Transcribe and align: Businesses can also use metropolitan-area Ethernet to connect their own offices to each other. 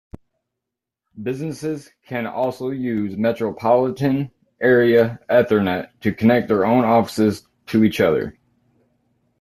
Businesses 1.21 1.91
can 2.07 2.25
also 2.25 2.71
use 2.71 3.15
metropolitan-area 3.19 5.19
Ethernet 5.29 5.89
to 5.99 6.11
connect 6.11 6.47
their 6.47 6.65
own 6.65 6.83
offices 6.85 7.45
to 7.67 7.83
each 7.83 8.01
other. 8.01 8.35